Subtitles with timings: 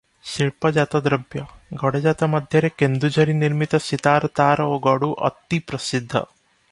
[0.27, 6.23] ଶିଳ୍ପଜାତଦ୍ରବ୍ୟ—ଗଡ଼ଜାତ ମଧ୍ୟରେ କେନ୍ଦୁଝରୀ ନିର୍ମିତ ସିତାର ତାର ଓ ଗଡ଼ୁ ଅତି ପ୍ରସିଦ୍ଧ।